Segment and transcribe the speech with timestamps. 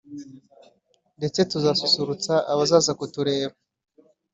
[1.17, 3.55] ndetse tuzasusurutsa abazaza kutureba